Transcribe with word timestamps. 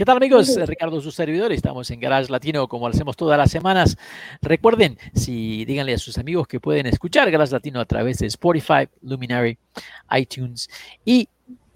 ¿Qué 0.00 0.06
tal 0.06 0.16
amigos? 0.16 0.56
Ricardo, 0.66 0.98
su 1.02 1.10
servidor. 1.10 1.52
Estamos 1.52 1.90
en 1.90 2.00
Garage 2.00 2.32
Latino 2.32 2.66
como 2.68 2.88
lo 2.88 2.94
hacemos 2.94 3.18
todas 3.18 3.36
las 3.36 3.50
semanas. 3.50 3.98
Recuerden, 4.40 4.96
si 5.12 5.66
díganle 5.66 5.92
a 5.92 5.98
sus 5.98 6.16
amigos 6.16 6.48
que 6.48 6.58
pueden 6.58 6.86
escuchar 6.86 7.30
Garage 7.30 7.52
Latino 7.52 7.80
a 7.80 7.84
través 7.84 8.18
de 8.20 8.26
Spotify, 8.28 8.88
Luminary, 9.02 9.58
iTunes. 10.16 10.70
Y 11.04 11.28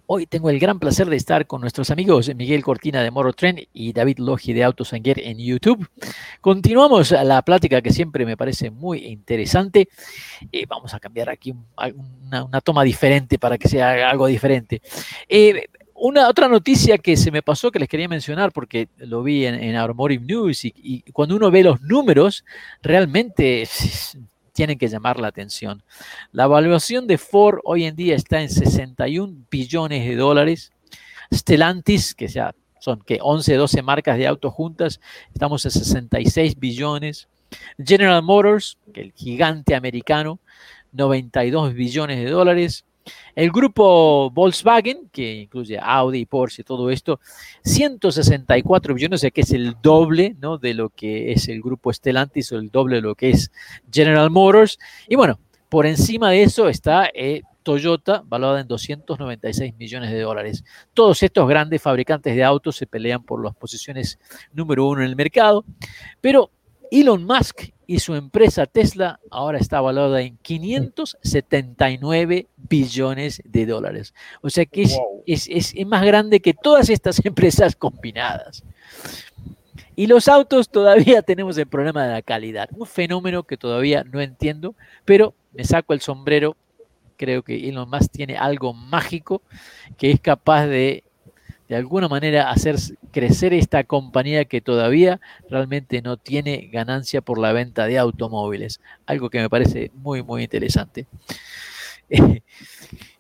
hoy 0.07 0.25
tengo 0.25 0.49
el 0.49 0.59
gran 0.59 0.79
placer 0.79 1.07
de 1.11 1.17
estar 1.17 1.47
con 1.47 1.61
nuestros 1.61 1.91
amigos 1.91 2.35
Miguel 2.35 2.65
Cortina 2.65 3.03
de 3.03 3.11
Moro 3.11 3.35
Tren 3.35 3.61
y 3.75 3.93
David 3.93 4.21
Logi 4.21 4.55
de 4.55 4.65
Autosanguer 4.65 5.21
en 5.21 5.37
YouTube. 5.37 5.87
Continuamos 6.41 7.11
la 7.11 7.43
plática 7.43 7.83
que 7.83 7.93
siempre 7.93 8.25
me 8.25 8.39
parece 8.39 8.71
muy 8.71 9.05
interesante. 9.05 9.91
Eh, 10.51 10.65
vamos 10.67 10.95
a 10.95 10.99
cambiar 10.99 11.29
aquí 11.29 11.53
una, 11.77 12.45
una, 12.45 12.61
toma 12.63 12.85
diferente 12.85 13.39
para 13.39 13.59
que 13.59 13.69
sea 13.69 14.09
algo 14.09 14.27
diferente. 14.29 14.81
Eh, 15.29 15.67
una 15.95 16.29
otra 16.29 16.49
noticia 16.49 16.99
que 16.99 17.17
se 17.17 17.31
me 17.31 17.43
pasó 17.43 17.71
que 17.71 17.79
les 17.79 17.89
quería 17.89 18.09
mencionar 18.09 18.53
porque 18.53 18.89
lo 18.99 19.23
vi 19.23 19.47
en, 19.47 19.55
en 19.55 19.77
Automotive 19.77 20.25
News 20.25 20.65
y, 20.65 21.03
cuando 21.13 21.37
uno 21.37 21.51
ve 21.51 21.63
los 21.63 21.81
números 21.83 22.45
realmente 22.83 23.67
tienen 24.53 24.79
que 24.79 24.89
llamar 24.89 25.19
la 25.19 25.29
atención. 25.29 25.83
La 26.33 26.45
evaluación 26.45 27.07
de 27.07 27.19
Ford 27.19 27.59
hoy 27.65 27.85
en 27.85 27.97
día 27.97 28.17
está 28.17 28.41
en 28.41 28.51
61 28.51 29.47
billones 29.51 30.07
de 30.07 30.17
dólares. 30.17 30.73
Stellantis, 31.33 32.15
que 32.15 32.29
ya 32.29 32.55
son 32.81 33.01
que 33.01 33.19
11, 33.21 33.55
12 33.55 33.83
marcas 33.83 34.19
de 34.19 34.27
autos 34.27 34.53
juntas, 34.53 35.01
estamos 35.33 35.65
en 35.65 35.71
66 35.71 36.59
billones. 36.59 37.29
General 37.83 38.23
Motors, 38.23 38.79
el 38.93 39.13
gigante 39.13 39.75
americano, 39.75 40.39
92 40.93 41.73
billones 41.73 42.19
de 42.19 42.31
dólares. 42.31 42.85
El 43.35 43.51
grupo 43.51 44.31
Volkswagen, 44.31 45.09
que 45.13 45.43
incluye 45.43 45.79
Audi, 45.79 46.25
Porsche, 46.27 46.65
todo 46.65 46.91
esto, 46.91 47.21
164 47.65 48.95
billones, 48.95 49.21
o 49.21 49.23
sea 49.23 49.31
que 49.31 49.43
es 49.43 49.53
el 49.53 49.77
doble 49.83 50.37
¿no? 50.41 50.59
de 50.59 50.75
lo 50.75 50.91
que 50.91 51.33
es 51.33 51.49
el 51.49 51.61
grupo 51.61 51.93
Stellantis 51.93 52.53
o 52.53 52.59
el 52.59 52.71
doble 52.71 52.97
de 52.97 53.03
lo 53.03 53.15
que 53.15 53.31
es 53.31 53.51
General 53.93 54.31
Motors. 54.31 54.79
Y 55.09 55.17
bueno, 55.17 55.39
por 55.69 55.87
encima 55.87 56.31
de 56.31 56.43
eso 56.43 56.69
está 56.69 57.11
eh, 57.13 57.43
Toyota, 57.65 58.23
valorada 58.25 58.61
en 58.61 58.69
296 58.69 59.75
millones 59.77 60.13
de 60.13 60.21
dólares. 60.21 60.63
Todos 60.93 61.23
estos 61.23 61.49
grandes 61.49 61.83
fabricantes 61.83 62.37
de 62.37 62.45
autos 62.45 62.77
se 62.77 62.87
pelean 62.87 63.25
por 63.25 63.43
las 63.43 63.57
posiciones 63.57 64.19
número 64.53 64.87
uno 64.87 65.03
en 65.03 65.09
el 65.09 65.17
mercado, 65.17 65.65
pero 66.21 66.51
Elon 67.01 67.25
Musk 67.25 67.71
y 67.89 67.99
su 67.99 68.15
empresa 68.15 68.67
Tesla 68.67 69.19
ahora 69.29 69.59
está 69.59 69.81
valorada 69.81 70.23
en 70.23 70.39
579 70.39 72.47
billones 72.57 73.43
de 73.45 73.67
dólares. 73.67 74.15
O 74.43 74.51
sea 74.51 74.65
que 74.65 74.87
es, 75.27 75.49
es, 75.49 75.75
más 75.87 76.05
grande 76.05 76.39
que 76.39 76.55
todas 76.55 76.89
estas 76.91 77.21
empresas 77.27 77.75
combinadas. 77.75 78.63
Y 79.97 80.07
los 80.07 80.29
autos 80.29 80.69
todavía 80.69 81.23
tenemos 81.23 81.59
el 81.59 81.67
problema 81.67 82.07
de 82.07 82.13
la 82.13 82.23
calidad, 82.23 82.69
un 82.77 82.87
fenómeno 82.87 83.43
que 83.43 83.57
todavía 83.57 84.05
no 84.05 84.21
entiendo, 84.21 84.77
pero 85.05 85.35
me 85.53 85.65
saco 85.65 85.95
el 85.95 86.01
sombrero. 86.01 86.57
Creo 87.17 87.43
que 87.43 87.69
Elon 87.69 87.91
Musk 87.91 88.13
tiene 88.13 88.37
algo 88.37 88.73
mágico 88.73 89.43
que 89.99 90.13
es 90.13 90.21
capaz 90.21 90.67
de 90.67 91.03
de 91.69 91.77
alguna 91.77 92.09
manera 92.09 92.51
hacer 92.51 92.77
crecer 93.15 93.55
esta 93.55 93.85
compañía 93.85 94.45
que 94.45 94.61
todavía 94.61 95.21
realmente 95.49 96.03
no 96.03 96.17
tiene 96.17 96.69
ganancia 96.73 97.21
por 97.21 97.39
la 97.39 97.53
venta 97.53 97.87
de 97.87 97.97
automóviles. 97.97 98.81
Algo 99.07 99.31
que 99.31 99.41
me 99.41 99.49
parece 99.49 99.93
muy, 99.95 100.23
muy 100.23 100.43
interesante. 100.43 101.07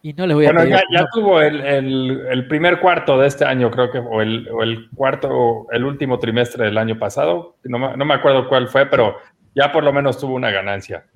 y 0.03 0.13
no 0.13 0.27
les 0.27 0.35
voy 0.35 0.47
a 0.47 0.53
bueno, 0.53 0.79
ya, 0.93 1.07
tuvo 1.13 1.41
el, 1.41 2.47
primer 2.49 2.81
cuarto 2.81 3.19
de 3.19 3.29
este 3.29 3.45
año, 3.45 3.71
creo 3.71 3.91
que, 3.91 3.99
o 3.99 4.21
el, 4.21 4.49
o 4.51 4.63
el 4.65 4.91
cuarto, 4.91 5.67
el 5.71 5.85
último 5.85 6.19
trimestre 6.19 6.65
del 6.65 6.77
año 6.77 6.99
pasado. 6.99 7.57
No, 7.63 7.97
no 7.97 8.05
me 8.05 8.15
acuerdo 8.15 8.49
cuál 8.49 8.69
fue, 8.69 8.87
pero 8.87 9.17
ya 9.55 9.71
por 9.71 9.85
lo 9.85 9.93
menos 9.93 10.19
tuvo 10.19 10.35
una 10.35 10.51
ganancia. 10.51 11.07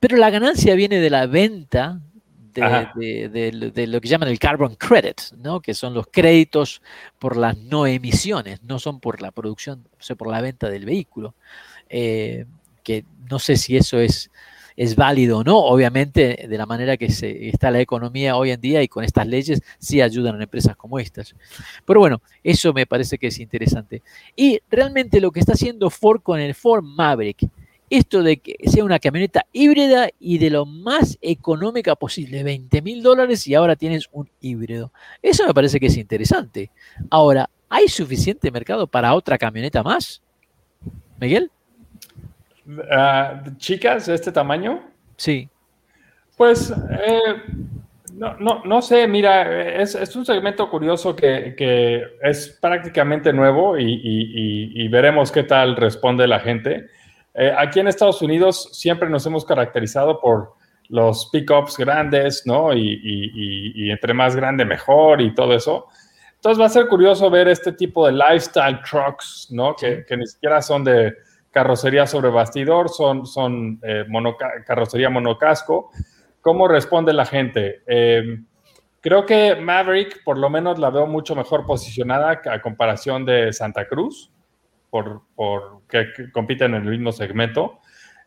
Pero 0.00 0.16
la 0.16 0.30
ganancia 0.30 0.74
viene 0.74 1.00
de 1.00 1.10
la 1.10 1.26
venta 1.26 2.00
de, 2.60 3.86
lo 3.86 4.00
que 4.00 4.08
llaman 4.08 4.28
el 4.28 4.38
carbon 4.38 4.74
credit, 4.74 5.32
¿no? 5.38 5.60
que 5.60 5.74
son 5.74 5.94
los 5.94 6.06
créditos 6.08 6.82
por 7.18 7.36
las 7.36 7.56
no 7.56 7.86
emisiones, 7.86 8.62
no 8.62 8.78
son 8.78 9.00
por 9.00 9.22
la 9.22 9.30
producción, 9.30 9.86
o 9.98 10.02
sea, 10.02 10.16
por 10.16 10.30
la 10.30 10.40
venta 10.40 10.68
del 10.68 10.84
vehículo. 10.84 11.34
Eh, 11.88 12.46
que 12.82 13.04
no 13.28 13.38
sé 13.38 13.56
si 13.56 13.76
eso 13.76 13.98
es, 13.98 14.30
es 14.76 14.94
válido 14.94 15.38
o 15.38 15.44
no, 15.44 15.58
obviamente 15.58 16.46
de 16.48 16.58
la 16.58 16.66
manera 16.66 16.96
que 16.96 17.10
se, 17.10 17.48
está 17.48 17.70
la 17.70 17.80
economía 17.80 18.36
hoy 18.36 18.50
en 18.50 18.60
día 18.60 18.82
y 18.82 18.88
con 18.88 19.02
estas 19.02 19.26
leyes 19.26 19.62
sí 19.78 20.00
ayudan 20.00 20.38
a 20.38 20.42
empresas 20.44 20.76
como 20.76 20.98
estas. 20.98 21.34
Pero 21.84 22.00
bueno, 22.00 22.20
eso 22.44 22.72
me 22.72 22.86
parece 22.86 23.18
que 23.18 23.28
es 23.28 23.40
interesante. 23.40 24.02
Y 24.36 24.60
realmente 24.70 25.20
lo 25.20 25.32
que 25.32 25.40
está 25.40 25.54
haciendo 25.54 25.90
Ford 25.90 26.20
con 26.22 26.38
el 26.38 26.54
Ford 26.54 26.84
Maverick, 26.84 27.48
esto 27.90 28.22
de 28.22 28.38
que 28.38 28.56
sea 28.64 28.84
una 28.84 28.98
camioneta 28.98 29.46
híbrida 29.52 30.08
y 30.18 30.38
de 30.38 30.50
lo 30.50 30.66
más 30.66 31.18
económica 31.20 31.94
posible, 31.94 32.42
20 32.42 32.82
mil 32.82 33.02
dólares 33.02 33.46
y 33.46 33.54
ahora 33.54 33.76
tienes 33.76 34.08
un 34.12 34.28
híbrido. 34.40 34.92
Eso 35.22 35.46
me 35.46 35.54
parece 35.54 35.78
que 35.78 35.86
es 35.86 35.96
interesante. 35.96 36.70
Ahora, 37.10 37.48
¿hay 37.68 37.88
suficiente 37.88 38.50
mercado 38.50 38.86
para 38.86 39.14
otra 39.14 39.38
camioneta 39.38 39.82
más? 39.82 40.20
Miguel. 41.20 41.50
Ah, 42.90 43.42
chicas 43.58 44.06
de 44.06 44.14
este 44.14 44.32
tamaño. 44.32 44.82
Sí. 45.16 45.48
Pues 46.36 46.70
eh, 46.70 47.36
no, 48.12 48.82
sé, 48.82 49.06
mira, 49.06 49.80
es, 49.80 50.16
un 50.16 50.26
segmento 50.26 50.68
curioso 50.68 51.14
que, 51.14 52.04
es 52.22 52.58
prácticamente 52.60 53.32
nuevo 53.32 53.78
y 53.78 54.88
veremos 54.88 55.30
qué 55.30 55.44
tal 55.44 55.76
responde 55.76 56.26
la 56.26 56.40
gente. 56.40 56.88
Eh, 57.38 57.52
aquí 57.56 57.80
en 57.80 57.88
Estados 57.88 58.22
Unidos 58.22 58.70
siempre 58.72 59.10
nos 59.10 59.26
hemos 59.26 59.44
caracterizado 59.44 60.18
por 60.20 60.54
los 60.88 61.28
pickups 61.30 61.76
grandes, 61.76 62.44
¿no? 62.46 62.72
Y, 62.72 63.90
entre 63.90 64.14
más 64.14 64.34
grande 64.34 64.64
mejor 64.64 65.20
y 65.20 65.34
todo 65.34 65.52
eso. 65.52 65.86
Entonces 66.36 66.60
va 66.60 66.66
a 66.66 66.70
ser 66.70 66.86
curioso 66.88 67.28
ver 67.28 67.48
este 67.48 67.72
tipo 67.72 68.06
de 68.06 68.12
lifestyle 68.12 68.80
trucks, 68.82 69.48
¿no? 69.50 69.74
Que, 69.76 70.04
ni 70.16 70.26
siquiera 70.26 70.62
son 70.62 70.84
de 70.84 71.14
carrocería 71.50 72.06
sobre 72.06 72.30
bastidor, 72.30 72.88
son, 72.88 73.26
son 73.26 73.80
eh, 73.82 74.06
carrocería 74.64 75.10
monocasco. 75.10 75.90
¿Cómo 76.40 76.68
responde 76.68 77.12
la 77.12 77.26
gente? 77.26 77.82
Eh, 77.86 78.40
creo 79.00 79.26
que 79.26 79.56
Maverick 79.56 80.22
por 80.24 80.38
lo 80.38 80.48
menos 80.48 80.78
la 80.78 80.90
veo 80.90 81.06
mucho 81.06 81.34
mejor 81.34 81.66
posicionada 81.66 82.40
a 82.46 82.62
comparación 82.62 83.26
de 83.26 83.52
Santa 83.52 83.86
Cruz 83.88 84.30
por, 84.90 85.22
que, 85.88 86.30
compiten 86.32 86.74
en 86.74 86.82
el 86.82 86.90
mismo 86.90 87.12
segmento. 87.12 87.80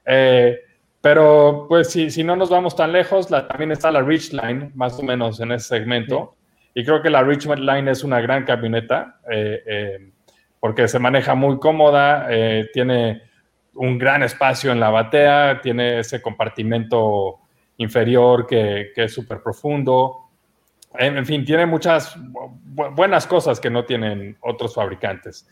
Eh, 0.05 0.59
pero 1.01 1.65
pues 1.69 1.89
si, 1.91 2.09
si, 2.09 2.23
no 2.23 2.35
nos 2.35 2.49
vamos 2.49 2.75
tan 2.75 2.91
lejos, 2.91 3.31
la, 3.31 3.47
también 3.47 3.71
está 3.71 3.91
la 3.91 4.01
Ridgeline, 4.01 4.71
más 4.75 4.99
o 4.99 5.03
menos 5.03 5.39
en 5.39 5.51
ese 5.51 5.67
segmento. 5.67 6.35
Y 6.73 6.83
creo 6.83 7.01
que 7.01 7.09
la 7.09 7.23
Ridgeline 7.23 7.87
es 7.87 8.03
una 8.03 8.21
gran 8.21 8.43
camioneta 8.43 9.19
eh, 9.31 9.63
eh, 9.65 10.11
porque 10.59 10.87
se 10.87 10.99
maneja 10.99 11.35
muy 11.35 11.57
cómoda, 11.57 12.27
tiene 12.73 13.21
un 13.75 13.97
gran 13.97 14.23
espacio 14.23 14.73
en 14.73 14.79
la 14.81 14.89
batea, 14.89 15.61
tiene 15.61 15.99
ese 15.99 16.21
compartimento 16.21 17.39
inferior 17.77 18.45
que, 18.45 18.91
que 18.93 19.05
es 19.05 19.13
súper 19.13 19.41
profundo. 19.41 20.29
En, 20.97 21.25
fin, 21.25 21.45
tiene 21.45 21.65
muchas 21.65 22.15
buenas 22.17 23.27
cosas 23.27 23.59
que 23.59 23.69
no 23.69 23.85
tienen 23.85 24.37
otros 24.41 24.73
fabricantes. 24.73 25.47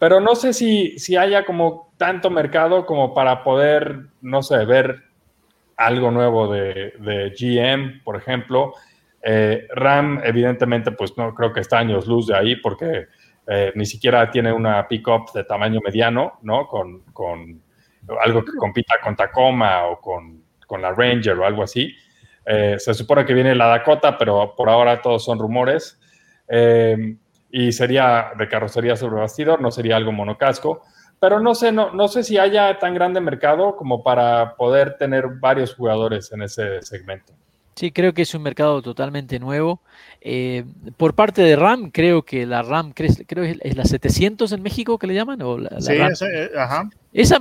Pero 0.00 0.18
no 0.18 0.34
sé 0.34 0.54
si, 0.54 0.98
si 0.98 1.14
haya 1.14 1.44
como 1.44 1.92
tanto 1.98 2.30
mercado 2.30 2.86
como 2.86 3.12
para 3.12 3.44
poder, 3.44 4.06
no 4.22 4.42
sé, 4.42 4.64
ver 4.64 5.02
algo 5.76 6.10
nuevo 6.10 6.50
de, 6.50 6.94
de 6.98 7.34
GM, 7.38 8.02
por 8.02 8.16
ejemplo. 8.16 8.72
Eh, 9.22 9.68
RAM, 9.74 10.22
evidentemente, 10.24 10.92
pues 10.92 11.18
no 11.18 11.34
creo 11.34 11.52
que 11.52 11.60
está 11.60 11.80
años 11.80 12.06
luz 12.06 12.28
de 12.28 12.34
ahí 12.34 12.56
porque 12.56 13.08
eh, 13.46 13.72
ni 13.74 13.84
siquiera 13.84 14.30
tiene 14.30 14.50
una 14.54 14.88
pickup 14.88 15.34
de 15.34 15.44
tamaño 15.44 15.80
mediano, 15.84 16.38
¿no? 16.40 16.66
Con, 16.66 17.00
con 17.12 17.60
algo 18.24 18.42
que 18.42 18.52
compita 18.56 18.94
con 19.04 19.14
Tacoma 19.14 19.84
o 19.84 20.00
con, 20.00 20.42
con 20.66 20.80
la 20.80 20.92
Ranger 20.92 21.38
o 21.38 21.44
algo 21.44 21.62
así. 21.62 21.94
Eh, 22.46 22.76
se 22.78 22.94
supone 22.94 23.26
que 23.26 23.34
viene 23.34 23.54
la 23.54 23.66
Dakota, 23.66 24.16
pero 24.16 24.54
por 24.56 24.70
ahora 24.70 25.02
todos 25.02 25.22
son 25.26 25.38
rumores. 25.38 26.00
Eh, 27.52 27.64
y 27.66 27.72
sería 27.72 28.32
de 28.36 28.48
carrocería 28.48 28.96
sobre 28.96 29.20
bastidor, 29.20 29.60
no 29.60 29.70
sería 29.70 29.96
algo 29.96 30.12
monocasco. 30.12 30.82
pero 31.18 31.38
no 31.38 31.54
sé, 31.54 31.70
no, 31.70 31.92
no 31.92 32.08
sé 32.08 32.24
si 32.24 32.38
haya 32.38 32.78
tan 32.78 32.94
grande 32.94 33.20
mercado 33.20 33.76
como 33.76 34.02
para 34.02 34.54
poder 34.56 34.96
tener 34.96 35.26
varios 35.38 35.74
jugadores 35.74 36.32
en 36.32 36.42
ese 36.42 36.80
segmento. 36.80 37.34
Sí, 37.74 37.92
creo 37.92 38.12
que 38.12 38.22
es 38.22 38.34
un 38.34 38.42
mercado 38.42 38.82
totalmente 38.82 39.38
nuevo. 39.38 39.80
Eh, 40.20 40.64
por 40.96 41.14
parte 41.14 41.42
de 41.42 41.56
RAM, 41.56 41.90
creo 41.90 42.22
que 42.22 42.44
la 42.44 42.62
RAM, 42.62 42.92
creo 42.92 43.44
que 43.44 43.58
es 43.60 43.76
la 43.76 43.84
700 43.84 44.52
en 44.52 44.62
México 44.62 44.98
que 44.98 45.06
le 45.06 45.14
llaman. 45.14 45.40
¿o 45.42 45.56
la, 45.56 45.80
sí, 45.80 45.94
Ese, 45.94 46.50
ajá. 46.58 46.90
Esa 47.12 47.38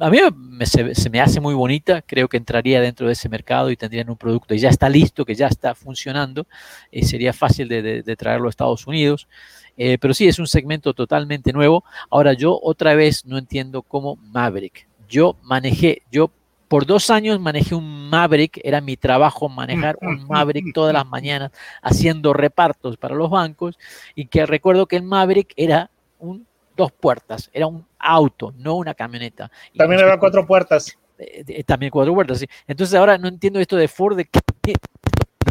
a 0.00 0.10
mí 0.10 0.18
se, 0.64 1.10
me 1.10 1.20
hace 1.20 1.40
muy 1.40 1.54
bonita, 1.54 2.02
creo 2.02 2.28
que 2.28 2.36
entraría 2.36 2.80
dentro 2.80 3.06
de 3.06 3.12
ese 3.12 3.28
mercado 3.28 3.70
y 3.70 3.76
tendrían 3.76 4.10
un 4.10 4.16
producto 4.16 4.54
y 4.54 4.58
ya 4.58 4.68
está 4.68 4.88
listo, 4.88 5.24
que 5.24 5.34
ya 5.34 5.46
está 5.46 5.74
funcionando, 5.74 6.46
y 6.90 7.04
sería 7.04 7.32
fácil 7.32 7.68
de, 7.68 8.16
traerlo 8.16 8.46
a 8.46 8.50
Estados 8.50 8.86
Unidos. 8.86 9.28
Eh, 9.76 9.98
pero 9.98 10.14
sí, 10.14 10.28
es 10.28 10.38
un 10.38 10.46
segmento 10.46 10.94
totalmente 10.94 11.52
nuevo. 11.52 11.84
Ahora 12.08 12.32
yo 12.32 12.58
otra 12.62 12.94
vez 12.94 13.24
no 13.26 13.38
entiendo 13.38 13.82
cómo 13.82 14.16
Maverick. 14.16 14.86
Yo 15.08 15.36
manejé, 15.42 16.02
yo 16.12 16.30
por 16.68 16.86
dos 16.86 17.10
años 17.10 17.40
manejé 17.40 17.74
un 17.74 18.08
Maverick, 18.08 18.60
era 18.64 18.80
mi 18.80 18.96
trabajo 18.96 19.48
manejar 19.48 19.98
un 20.00 20.26
Maverick 20.26 20.72
todas 20.72 20.92
las 20.92 21.06
mañanas 21.06 21.52
haciendo 21.82 22.32
repartos 22.32 22.96
para 22.96 23.14
los 23.14 23.30
bancos 23.30 23.78
y 24.14 24.26
que 24.26 24.46
recuerdo 24.46 24.86
que 24.86 24.96
el 24.96 25.02
Maverick 25.02 25.52
era 25.56 25.90
un 26.18 26.46
dos 26.76 26.92
puertas, 26.92 27.50
era 27.52 27.66
un 27.66 27.86
auto, 27.98 28.52
no 28.56 28.76
una 28.76 28.94
camioneta. 28.94 29.50
También 29.76 30.02
había 30.02 30.18
cuatro 30.18 30.46
puertas. 30.46 30.96
Eh, 31.18 31.44
eh, 31.46 31.64
también 31.64 31.90
cuatro 31.90 32.14
puertas, 32.14 32.38
sí. 32.38 32.46
Entonces 32.66 32.98
ahora 32.98 33.18
no 33.18 33.28
entiendo 33.28 33.60
esto 33.60 33.76
de 33.76 33.88
Ford, 33.88 34.16
de 34.16 34.24
que, 34.24 34.40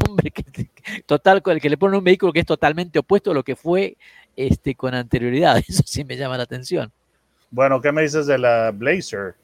total, 1.06 1.42
con 1.42 1.54
el 1.54 1.62
que 1.62 1.70
le 1.70 1.78
pone 1.78 1.98
un 1.98 2.04
vehículo 2.04 2.34
que 2.34 2.42
es 2.42 2.46
totalmente 2.46 3.00
opuesto 3.00 3.32
a 3.32 3.34
lo 3.34 3.44
que 3.44 3.56
fue 3.56 3.98
este, 4.36 4.76
con 4.76 4.94
anterioridad. 4.94 5.58
Eso 5.68 5.84
sí 5.86 6.04
me 6.04 6.18
llama 6.18 6.38
la 6.38 6.44
atención. 6.44 6.92
Bueno, 7.52 7.82
¿qué 7.82 7.92
me 7.92 8.02
dices 8.02 8.26
de 8.26 8.38
la 8.38 8.72
Blazer? 8.72 9.36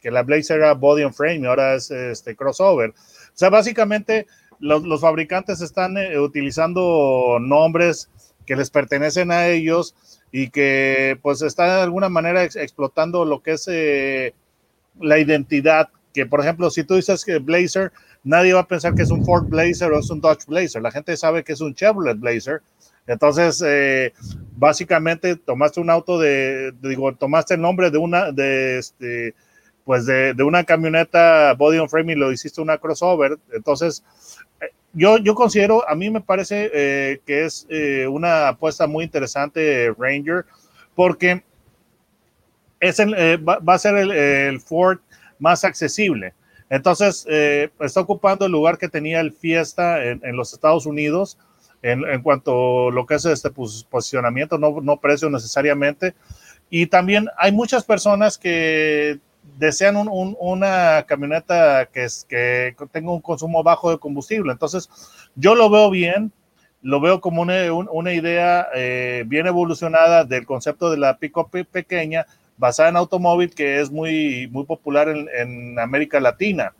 Que 0.00 0.10
la 0.10 0.22
Blazer 0.22 0.58
era 0.58 0.74
body 0.74 1.02
and 1.02 1.14
frame 1.14 1.40
y 1.40 1.46
ahora 1.46 1.74
es 1.74 1.90
este 1.90 2.36
crossover. 2.36 2.90
O 2.90 2.94
sea, 3.34 3.50
básicamente 3.50 4.26
los, 4.60 5.00
fabricantes 5.00 5.60
están 5.60 5.96
eh, 5.96 6.18
utilizando 6.18 7.38
nombres 7.40 8.10
que 8.46 8.56
les 8.56 8.70
pertenecen 8.70 9.30
a 9.30 9.46
ellos 9.48 9.94
y 10.32 10.50
que 10.50 11.18
pues 11.22 11.42
está 11.42 11.76
de 11.76 11.82
alguna 11.82 12.08
manera 12.08 12.44
explotando 12.44 13.24
lo 13.24 13.42
que 13.42 13.52
es 13.52 13.68
eh, 13.68 14.34
la 15.00 15.18
identidad, 15.18 15.88
que 16.12 16.26
por 16.26 16.40
ejemplo, 16.40 16.70
si 16.70 16.84
tú 16.84 16.94
dices 16.94 17.24
que 17.24 17.38
Blazer, 17.38 17.92
nadie 18.22 18.52
va 18.52 18.60
a 18.60 18.68
pensar 18.68 18.94
que 18.94 19.02
es 19.02 19.10
un 19.10 19.24
Ford 19.24 19.46
Blazer 19.48 19.90
o 19.92 19.98
es 19.98 20.10
un 20.10 20.20
Dodge 20.20 20.46
Blazer, 20.46 20.82
la 20.82 20.90
gente 20.90 21.16
sabe 21.16 21.42
que 21.42 21.52
es 21.52 21.60
un 21.60 21.74
Chevrolet 21.74 22.18
Blazer, 22.18 22.62
entonces 23.06 23.62
eh, 23.66 24.12
básicamente 24.56 25.36
tomaste 25.36 25.80
un 25.80 25.90
auto 25.90 26.18
de, 26.18 26.72
digo, 26.82 27.12
tomaste 27.14 27.54
el 27.54 27.60
nombre 27.60 27.90
de 27.90 27.98
una, 27.98 28.30
de 28.30 28.78
este, 28.78 29.34
pues 29.90 30.06
de, 30.06 30.34
de 30.34 30.44
una 30.44 30.62
camioneta 30.62 31.52
body 31.54 31.78
on 31.78 31.88
frame 31.88 32.12
y 32.12 32.14
lo 32.14 32.30
hiciste 32.30 32.60
una 32.60 32.78
crossover, 32.78 33.38
entonces 33.52 34.04
yo, 34.92 35.18
yo 35.18 35.34
considero, 35.34 35.88
a 35.88 35.96
mí 35.96 36.10
me 36.10 36.20
parece 36.20 36.70
eh, 36.72 37.20
que 37.26 37.44
es 37.44 37.66
eh, 37.68 38.06
una 38.06 38.46
apuesta 38.46 38.86
muy 38.86 39.02
interesante 39.02 39.92
Ranger, 39.98 40.44
porque 40.94 41.42
es 42.78 43.00
eh, 43.00 43.36
va, 43.36 43.58
a 43.66 43.78
ser 43.80 43.96
el, 43.96 44.60
Ford 44.60 45.00
más 45.40 45.64
accesible. 45.64 46.34
Entonces, 46.68 47.26
está 47.26 48.00
ocupando 48.00 48.46
el 48.46 48.52
lugar 48.52 48.78
que 48.78 48.88
tenía 48.88 49.18
el 49.18 49.32
Fiesta 49.32 50.04
en, 50.04 50.36
los 50.36 50.52
Estados 50.52 50.86
Unidos 50.86 51.36
en, 51.82 52.04
en, 52.04 52.22
cuanto 52.22 52.90
a 52.90 52.92
lo 52.92 53.06
que 53.06 53.16
es 53.16 53.24
este 53.24 53.50
posicionamiento, 53.50 54.56
no, 54.56 54.80
no 54.80 54.98
precio 54.98 55.28
necesariamente. 55.30 56.14
Y 56.70 56.86
también 56.86 57.26
hay 57.36 57.50
muchas 57.50 57.82
personas 57.82 58.38
que 58.38 59.18
desean 59.60 59.96
una 60.08 61.04
camioneta 61.06 61.86
que, 61.92 62.04
es, 62.04 62.24
que 62.28 62.74
tenga 62.90 63.12
un 63.12 63.20
consumo 63.20 63.62
bajo 63.62 63.90
de 63.90 63.98
combustible. 63.98 64.52
Entonces, 64.52 64.88
yo 65.34 65.54
lo 65.54 65.68
veo 65.70 65.90
bien, 65.90 66.32
lo 66.82 67.00
veo 67.00 67.20
como 67.20 67.42
una, 67.42 68.12
idea 68.12 68.68
eh, 68.74 69.24
bien 69.26 69.46
evolucionada 69.46 70.24
del 70.24 70.46
concepto 70.46 70.90
de 70.90 70.96
la 70.96 71.18
pick-up 71.18 71.50
pequeña, 71.70 72.26
basada 72.56 72.88
en 72.88 72.96
automóvil, 72.96 73.54
que 73.54 73.80
es 73.80 73.90
muy, 73.90 74.48
muy 74.50 74.64
popular 74.64 75.08
en, 75.08 75.78
América 75.78 76.20
Latina. 76.20 76.72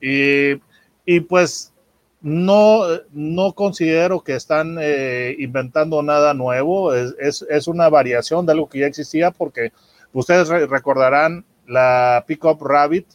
Y, 0.00 1.20
pues 1.28 1.72
no, 2.20 2.82
no 3.12 3.52
considero 3.52 4.20
que 4.20 4.34
están 4.34 4.78
eh, 4.80 5.34
inventando 5.38 6.02
nada 6.02 6.34
nuevo, 6.34 6.94
es, 6.94 7.44
es, 7.48 7.68
una 7.68 7.88
variación 7.88 8.46
de 8.46 8.52
algo 8.52 8.68
que 8.68 8.80
ya 8.80 8.86
existía, 8.86 9.30
porque 9.30 9.72
ustedes 10.12 10.48
recordarán 10.48 11.44
la 11.66 12.24
Pickup 12.26 12.62
Rabbit 12.62 13.06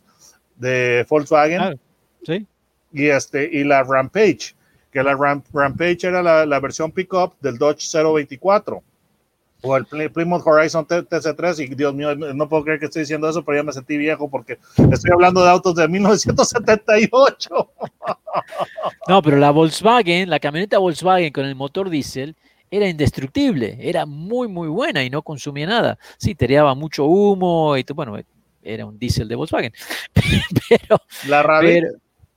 de 0.57 1.05
Volkswagen. 1.09 1.79
sí. 2.23 2.45
Y, 2.93 3.07
este, 3.07 3.49
y 3.49 3.63
la 3.63 3.83
Rampage, 3.83 4.53
que 4.91 5.01
la 5.01 5.15
Rampage 5.15 5.99
era 6.03 6.21
la, 6.21 6.45
la 6.45 6.59
versión 6.59 6.91
Pickup 6.91 7.39
del 7.39 7.57
Dodge 7.57 7.87
024 7.89 8.83
o 9.63 9.77
el 9.77 9.85
Plymouth 9.85 10.41
Horizon 10.45 10.85
TC3 10.87 11.65
y 11.65 11.75
Dios 11.75 11.93
mío, 11.93 12.15
no 12.15 12.49
puedo 12.49 12.63
creer 12.63 12.79
que 12.79 12.85
estoy 12.85 13.03
diciendo 13.03 13.29
eso, 13.29 13.43
pero 13.43 13.57
ya 13.57 13.63
me 13.63 13.71
sentí 13.71 13.97
viejo 13.97 14.29
porque 14.29 14.57
estoy 14.91 15.11
hablando 15.11 15.43
de 15.43 15.49
autos 15.49 15.75
de 15.75 15.87
1978. 15.87 17.49
No, 19.09 19.21
pero 19.21 19.35
la 19.35 19.51
Volkswagen, 19.51 20.29
la 20.29 20.39
camioneta 20.39 20.77
Volkswagen 20.77 21.33
con 21.33 21.43
el 21.43 21.53
motor 21.53 21.89
diésel 21.89 22.37
era 22.69 22.87
indestructible, 22.87 23.77
era 23.81 24.05
muy 24.05 24.47
muy 24.47 24.69
buena 24.69 25.03
y 25.03 25.09
no 25.09 25.21
consumía 25.21 25.67
nada. 25.67 25.97
Sí, 26.17 26.33
teriaba 26.33 26.73
mucho 26.73 27.03
humo 27.03 27.75
y 27.75 27.83
bueno, 27.93 28.17
era 28.63 28.85
un 28.85 28.97
diésel 28.97 29.27
de 29.27 29.35
Volkswagen. 29.35 29.73
pero, 30.69 30.97
la 31.27 31.43
rabia. 31.43 31.89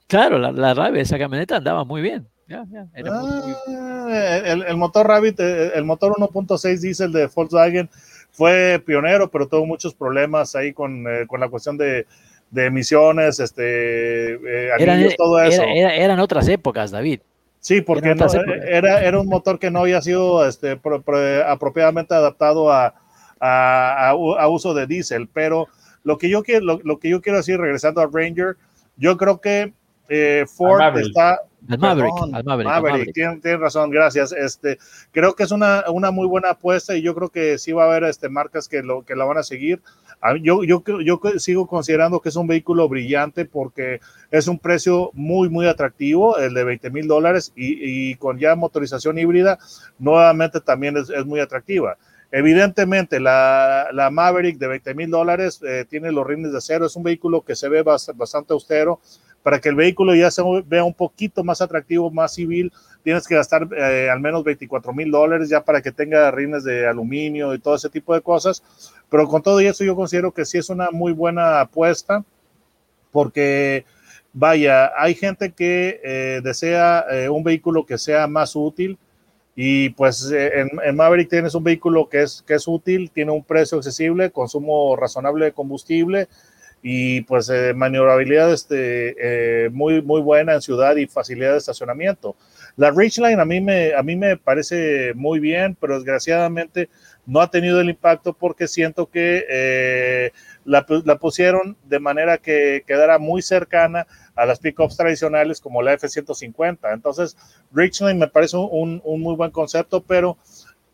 claro, 0.07 0.39
la, 0.39 0.53
la 0.53 0.89
esa 0.99 1.19
camioneta 1.19 1.57
andaba 1.57 1.85
muy 1.85 2.03
bien. 2.03 2.27
Ah, 2.51 2.65
el, 2.95 4.77
motor 4.77 5.07
Rabbit, 5.07 5.41
eh, 5.41 5.73
el 5.75 5.85
motor 5.85 6.13
1.6 6.13 6.79
diésel 6.79 7.11
de 7.11 7.27
Volkswagen 7.35 7.89
fue 8.31 8.83
pionero, 8.85 9.31
pero 9.31 9.49
tuvo 9.49 9.65
muchos 9.65 9.95
problemas 9.95 10.55
ahí 10.55 10.73
con, 10.73 11.07
eh, 11.09 11.27
con 11.27 11.41
la 11.41 11.49
cuestión 11.49 11.79
de, 11.79 12.07
de 12.51 12.67
emisiones, 12.67 13.41
este, 13.41 14.35
eh, 14.35 14.71
eran, 14.79 15.09
todo 15.17 15.43
eso. 15.43 15.63
eran 15.63 16.21
otras 16.21 16.47
épocas, 16.49 16.91
David. 16.91 17.21
Sí, 17.61 17.81
porque 17.81 18.15
era, 18.67 19.03
era 19.03 19.19
un 19.19 19.27
motor 19.27 19.59
que 19.59 19.71
no 19.71 19.81
había 19.81 20.03
sido 20.03 20.47
este, 20.47 20.79
apropiadamente 21.47 22.15
adaptado 22.15 22.71
a, 22.71 22.95
a, 23.41 24.11
a, 24.11 24.49
uso 24.49 24.75
de 24.75 24.87
diésel, 24.87 25.29
pero 25.33 25.69
lo 26.05 26.19
que 26.19 26.29
yo 26.29 26.43
quiero, 26.43 26.79
lo, 26.83 26.99
que 26.99 27.09
yo 27.09 27.21
quiero 27.21 27.39
decir, 27.39 27.59
regresando 27.59 28.01
a 28.01 28.07
Ranger, 28.07 28.57
yo 28.97 29.17
creo 29.17 29.41
que 29.41 29.73
eh, 30.09 30.45
Ford 30.47 30.99
está. 30.99 31.41
Al 31.67 31.79
Maverick, 31.79 32.13
al 32.35 32.45
Maverick, 32.45 33.15
Tiene, 33.15 33.57
razón, 33.57 33.89
gracias. 33.89 34.33
Este, 34.33 34.77
creo 35.13 35.35
que 35.35 35.45
es 35.45 35.51
una, 35.51 35.85
una, 35.89 36.11
muy 36.11 36.27
buena 36.27 36.51
apuesta 36.51 36.95
y 36.95 37.01
yo 37.01 37.15
creo 37.15 37.31
que 37.31 37.57
sí 37.57 37.73
va 37.73 37.85
a 37.85 37.87
haber 37.87 38.05
este, 38.05 38.29
marcas 38.29 38.69
que, 38.69 38.83
lo, 38.83 39.03
que 39.03 39.17
la 39.17 39.25
van 39.25 39.39
a 39.39 39.43
seguir. 39.43 39.81
Yo, 40.43 40.63
yo, 40.63 40.83
yo 41.03 41.21
sigo 41.39 41.67
considerando 41.67 42.21
que 42.21 42.29
es 42.29 42.37
un 42.37 42.47
vehículo 42.47 42.87
brillante 42.87 43.47
porque 43.47 44.01
es 44.31 44.47
un 44.47 44.59
precio 44.59 45.11
muy, 45.15 45.49
muy 45.49 45.67
atractivo, 45.67 46.37
el 46.37 46.53
de 46.53 46.65
20 46.65 46.91
mil 46.91 47.09
dólares 47.09 47.53
y, 47.57 48.11
y, 48.11 48.15
con 48.17 48.39
ya 48.39 48.55
motorización 48.57 49.19
híbrida, 49.19 49.59
nuevamente 49.99 50.61
también 50.61 50.99
es, 50.99 51.09
es 51.09 51.25
muy 51.25 51.41
atractiva. 51.41 51.97
Evidentemente, 52.37 53.21
la, 53.21 53.91
la, 53.93 54.11
Maverick 54.11 54.59
de 54.59 54.67
20 54.67 54.95
mil 54.95 55.09
dólares 55.09 55.61
eh, 55.65 55.85
tiene 55.89 56.11
los 56.11 56.27
rines 56.27 56.51
de 56.51 56.59
acero, 56.59 56.85
es 56.85 56.97
un 56.97 57.05
vehículo 57.05 57.43
que 57.43 57.55
se 57.55 57.69
ve 57.69 57.85
bastante 57.85 58.53
austero. 58.53 58.99
Para 59.45 59.61
que 59.61 59.69
el 59.69 59.77
vehículo 59.77 60.17
ya 60.17 60.33
se 60.33 60.43
vea 60.67 60.83
un 60.83 60.95
poquito 60.95 61.45
más 61.45 61.61
atractivo, 61.61 62.11
más 62.11 62.35
civil, 62.35 62.73
tienes 63.05 63.29
que 63.29 63.37
gastar 63.37 63.69
eh, 63.77 64.11
al 64.11 64.19
menos 64.19 64.43
24 64.43 64.93
mil 64.93 65.13
dólares 65.13 65.49
ya 65.49 65.65
para 65.65 65.81
que 65.81 65.93
tenga 65.93 66.29
rines 66.33 66.65
de 66.65 66.89
aluminio 66.89 67.55
y 67.55 67.61
todo 67.61 67.77
ese 67.77 67.89
tipo 67.89 68.13
de 68.13 68.21
cosas. 68.21 68.65
Pero 69.09 69.29
con 69.29 69.41
todo 69.41 69.61
eso 69.61 69.85
yo 69.85 69.95
considero 69.95 70.33
que 70.33 70.45
sí 70.45 70.59
es 70.59 70.71
una 70.71 70.91
muy 70.91 71.13
buena 71.13 71.61
apuesta 71.61 72.25
porque 73.13 73.85
vaya, 74.33 74.91
hay 75.01 75.15
gente 75.15 75.53
que 75.53 76.01
eh, 76.03 76.41
desea 76.43 77.07
un 77.31 77.45
vehículo 77.45 77.87
que 77.87 77.97
sea 77.97 78.27
más 78.27 78.57
útil, 78.57 78.99
y 79.57 79.91
pues 79.91 80.31
eh, 80.33 80.67
en, 80.85 80.97
Maverick 80.97 81.29
tienes 81.29 81.55
un 81.55 81.63
vehículo 81.63 82.09
que 82.09 82.23
es, 82.23 82.43
que 82.47 82.55
es 82.55 82.67
útil, 82.67 83.11
tiene 83.13 83.31
un 83.31 83.45
precio 83.45 83.79
accesible, 83.79 84.31
consumo 84.31 84.97
razonable 84.97 85.47
de 85.47 85.53
combustible 85.53 86.29
y 86.83 87.23
pues 87.23 87.49
eh, 87.49 87.73
maniobrabilidad 87.73 88.53
este, 88.53 89.15
eh, 89.19 89.71
muy, 89.71 90.03
muy 90.03 90.21
buena 90.21 90.55
en 90.55 90.61
ciudad 90.61 90.97
y 90.97 91.07
facilidad 91.07 91.53
de 91.53 91.59
estacionamiento. 91.59 92.37
La 92.77 92.91
Ridgeline 92.91 93.39
a 93.39 93.45
mí, 93.45 93.61
me, 93.61 93.95
a 93.95 94.03
mí 94.03 94.17
me 94.17 94.37
parece 94.37 95.15
muy 95.15 95.39
bien, 95.39 95.77
pero 95.81 95.95
desgraciadamente 95.95 96.89
no 97.27 97.41
ha 97.41 97.51
tenido 97.51 97.81
el 97.81 97.89
impacto 97.89 98.33
porque 98.33 98.67
siento 98.67 99.07
que 99.07 99.45
eh, 99.49 100.33
la, 100.65 100.85
pusieron 101.19 101.77
de 101.85 102.01
manera 102.01 102.39
que 102.39 102.83
quedara 102.87 103.19
muy 103.19 103.43
cercana 103.43 104.07
a 104.35 104.45
las 104.45 104.59
pickups 104.59 104.97
tradicionales 104.97 105.61
como 105.61 105.83
la 105.83 105.93
F-150. 105.95 106.93
Entonces, 106.93 107.37
Richland 107.73 108.19
me 108.19 108.29
parece 108.29 108.57
un, 108.57 109.01
un, 109.05 109.21
muy 109.21 109.37
buen 109.37 109.53
concepto, 109.53 110.03
pero 110.03 110.37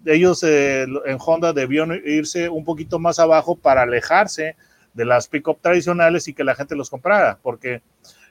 ellos 0.05 0.43
eh, 0.43 0.83
en 0.83 1.19
Honda 1.19 1.53
debieron 1.53 1.99
irse 2.05 2.49
un 2.49 2.65
poquito 2.65 2.99
más 2.99 3.19
abajo 3.19 3.57
para 3.57 3.83
alejarse 3.83 4.57
de 4.93 5.05
las 5.05 5.29
pick-up 5.29 5.59
tradicionales 5.61 6.29
y 6.29 6.35
que 6.35 6.45
la 6.45 6.55
gente 6.55 6.77
los 6.77 6.91
comprara, 6.91 7.39
porque 7.43 7.83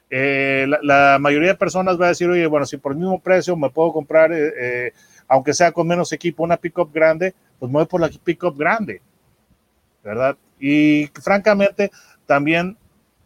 eh, 0.10 0.66
la, 0.82 1.18
mayoría 1.20 1.50
de 1.50 1.56
personas 1.56 2.00
va 2.00 2.06
a 2.06 2.10
decir, 2.10 2.30
oye, 2.30 2.46
bueno, 2.48 2.66
si 2.66 2.78
por 2.78 2.92
el 2.92 2.98
mismo 2.98 3.20
precio 3.20 3.56
me 3.56 3.70
puedo 3.70 3.92
comprar, 3.92 4.32
eh, 4.34 4.94
aunque 5.28 5.54
sea 5.54 5.72
con 5.72 5.88
menos 5.88 6.12
equipo, 6.12 6.44
una 6.44 6.58
pick-up 6.58 6.92
grande, 6.92 7.34
pues 7.60 7.72
me 7.72 7.80
voy 7.80 7.86
por 7.86 8.02
la 8.02 8.10
pick-up 8.10 8.58
grande, 8.58 9.02
¿verdad? 10.04 10.38
Y 10.60 11.08
francamente, 11.22 11.92
también, 12.26 12.78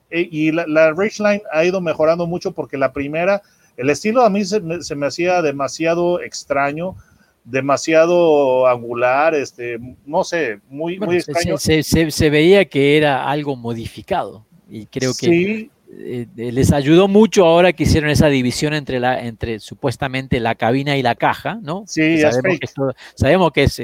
y 0.10 0.52
la, 0.52 0.66
la 0.68 0.92
Ridgeline 0.92 1.42
ha 1.52 1.66
ido 1.66 1.82
mejorando 1.82 2.28
mucho 2.28 2.52
porque 2.52 2.78
la 2.78 2.94
primera, 2.94 3.42
el 3.78 3.90
estilo 3.90 4.24
a 4.24 4.30
mí 4.30 4.46
se 4.46 4.60
me 4.62 5.06
hacía 5.08 5.42
demasiado 5.42 6.22
extraño, 6.22 6.96
demasiado 7.44 8.68
angular, 8.68 9.36
este, 9.36 9.78
no 10.06 10.24
sé, 10.24 10.60
muy, 10.70 11.00
muy 11.00 11.18
extraño. 11.18 11.58
Se, 11.58 12.30
veía 12.30 12.66
que 12.66 12.98
era 12.98 13.30
algo 13.30 13.56
modificado 13.56 14.46
y 14.70 14.86
creo 14.86 15.14
que 15.20 15.70
eh, 16.00 16.28
les 16.36 16.72
ayudó 16.72 17.08
mucho 17.08 17.46
ahora 17.46 17.74
que 17.74 17.84
hicieron 17.84 18.10
esa 18.10 18.28
división 18.28 18.74
entre 18.74 19.00
la, 19.00 19.22
entre 19.22 19.60
supuestamente 19.60 20.40
la 20.40 20.56
cabina 20.56 20.98
y 20.98 21.02
la 21.02 21.16
caja, 21.16 21.60
¿no? 21.62 21.84
Sí, 21.88 22.20
sabemos, 22.20 22.60
que, 22.60 22.68
sabemos 23.16 23.52
que 23.52 23.64
es, 23.64 23.80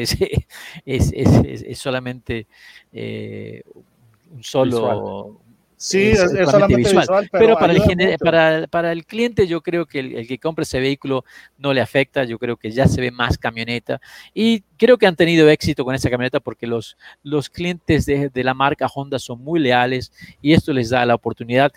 es, 0.86 1.78
solamente 1.80 2.48
eh, 2.92 3.64
un 4.32 4.44
solo 4.44 5.42
Sí, 5.82 6.10
es, 6.10 6.20
solamente 6.52 6.92
visual. 6.92 7.30
pero, 7.32 7.56
para, 7.58 7.72
el 7.72 8.18
para, 8.20 8.68
para, 8.68 8.92
el 8.92 9.06
cliente 9.06 9.48
yo 9.48 9.62
creo 9.62 9.86
que 9.86 10.00
el, 10.00 10.28
que 10.28 10.38
compre 10.38 10.64
ese 10.64 10.82
vehículo 10.82 11.24
no 11.58 11.74
le 11.74 11.80
afecta, 11.80 12.26
yo 12.26 12.38
creo 12.38 12.58
que 12.58 12.70
ya 12.70 12.86
se 12.86 13.00
ve 13.00 13.12
más 13.12 13.38
camioneta. 13.38 14.02
Y 14.34 14.64
creo 14.76 14.98
que 14.98 15.08
han 15.08 15.16
tenido 15.16 15.50
éxito 15.50 15.86
con 15.86 15.96
esa 15.96 16.10
camioneta 16.10 16.42
porque 16.42 16.68
los, 16.68 16.98
los 17.24 17.50
clientes 17.50 18.06
de, 18.06 18.28
de 18.28 18.44
la 18.44 18.54
marca 18.54 18.88
Honda 18.94 19.20
son 19.20 19.42
muy 19.42 19.58
leales 19.58 20.12
y 20.42 20.52
esto 20.52 20.74
les 20.74 20.90
da 20.90 21.06
la 21.06 21.16
oportunidad 21.16 21.72